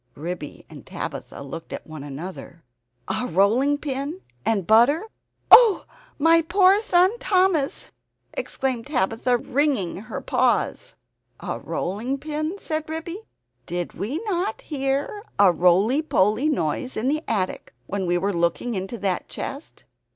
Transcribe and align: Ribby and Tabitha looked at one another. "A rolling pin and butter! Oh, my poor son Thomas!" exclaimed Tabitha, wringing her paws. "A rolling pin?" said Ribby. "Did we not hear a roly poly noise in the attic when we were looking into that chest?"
Ribby 0.15 0.65
and 0.67 0.83
Tabitha 0.83 1.43
looked 1.43 1.71
at 1.71 1.85
one 1.85 2.03
another. 2.03 2.63
"A 3.07 3.27
rolling 3.27 3.77
pin 3.77 4.21
and 4.43 4.65
butter! 4.65 5.03
Oh, 5.51 5.85
my 6.17 6.41
poor 6.41 6.81
son 6.81 7.19
Thomas!" 7.19 7.91
exclaimed 8.33 8.87
Tabitha, 8.87 9.37
wringing 9.37 9.97
her 9.97 10.19
paws. 10.19 10.95
"A 11.39 11.59
rolling 11.59 12.17
pin?" 12.17 12.57
said 12.57 12.89
Ribby. 12.89 13.21
"Did 13.67 13.93
we 13.93 14.17
not 14.25 14.61
hear 14.61 15.21
a 15.37 15.51
roly 15.51 16.01
poly 16.01 16.49
noise 16.49 16.97
in 16.97 17.07
the 17.07 17.23
attic 17.27 17.71
when 17.85 18.07
we 18.07 18.17
were 18.17 18.33
looking 18.33 18.73
into 18.73 18.97
that 18.97 19.29
chest?" 19.29 19.85